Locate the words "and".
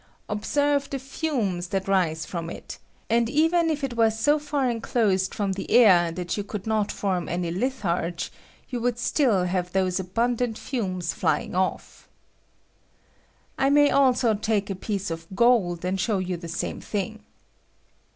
3.07-3.29, 15.85-15.99